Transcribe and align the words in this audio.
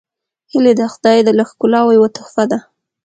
هیلۍ 0.51 0.73
د 0.79 0.81
خدای 0.93 1.17
له 1.39 1.43
ښکلاوو 1.49 1.95
یوه 1.97 2.09
تحفه 2.15 2.43
ده 2.51 2.59